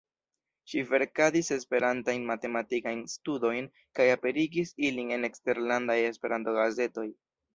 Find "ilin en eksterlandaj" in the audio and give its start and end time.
4.89-6.01